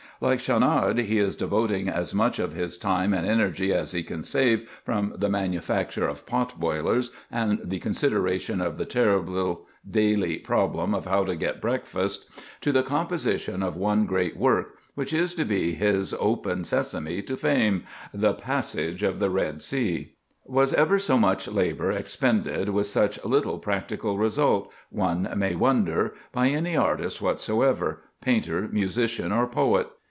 Like 0.23 0.39
Schaunard, 0.39 0.99
he 0.99 1.17
is 1.17 1.35
devoting 1.35 1.89
as 1.89 2.13
much 2.13 2.37
of 2.37 2.53
his 2.53 2.77
time 2.77 3.11
and 3.11 3.25
energy 3.25 3.73
as 3.73 3.91
he 3.91 4.03
can 4.03 4.21
save 4.21 4.69
from 4.85 5.13
the 5.17 5.29
manufacture 5.29 6.07
of 6.07 6.27
pot 6.27 6.59
boilers 6.59 7.09
and 7.31 7.59
the 7.63 7.79
consideration 7.79 8.61
of 8.61 8.77
the 8.77 8.85
"terrible 8.85 9.65
daily 9.89 10.37
problem 10.37 10.93
of 10.93 11.05
how 11.07 11.23
to 11.25 11.35
get 11.35 11.59
breakfast," 11.59 12.29
to 12.61 12.71
the 12.71 12.83
composition 12.83 13.63
of 13.63 13.75
one 13.75 14.05
great 14.05 14.37
work, 14.37 14.75
which 14.93 15.11
is 15.11 15.33
to 15.33 15.43
be 15.43 15.73
his 15.73 16.13
open 16.19 16.65
sesame 16.65 17.23
to 17.23 17.35
fame—"The 17.35 18.35
Passage 18.35 19.01
of 19.01 19.17
the 19.17 19.31
Red 19.31 19.63
Sea." 19.63 20.13
Was 20.45 20.71
ever 20.75 20.99
so 20.99 21.17
much 21.17 21.47
labor 21.47 21.89
expended 21.89 22.69
with 22.69 22.85
such 22.85 23.25
little 23.25 23.57
practical 23.57 24.19
result, 24.19 24.71
one 24.91 25.27
may 25.35 25.55
wonder, 25.55 26.13
by 26.31 26.49
any 26.49 26.77
artist 26.77 27.23
whatsoever—painter, 27.23 28.69
musician, 28.71 29.31
or 29.31 29.47
poet? 29.47 29.87